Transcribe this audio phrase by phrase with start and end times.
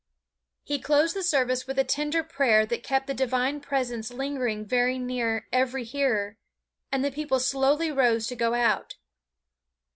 [0.63, 4.97] He closed the service with a tender prayer that kept the Divine Presence lingering very
[4.97, 6.39] near every hearer,
[6.91, 8.95] and the people slowly rose to go out.